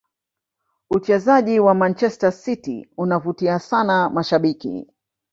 [0.89, 4.87] uchezaji wa manchester city unavutia sana mashabiki